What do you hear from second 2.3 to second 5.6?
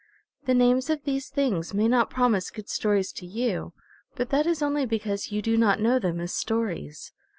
good stories to you, but that is only because you do